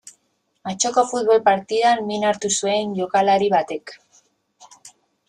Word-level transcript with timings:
Atzoko 0.69 1.01
futbol 1.09 1.43
partidan 1.49 2.01
min 2.07 2.25
hartu 2.29 2.51
zuen 2.55 2.97
jokalari 3.01 3.51
batek. 3.57 3.95